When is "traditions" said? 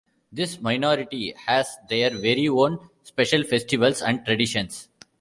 4.25-4.89